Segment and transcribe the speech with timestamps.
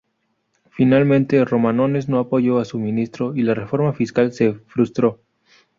[0.71, 5.21] Finalmente Romanones no apoyó a su ministro y la reforma fiscal se frustró.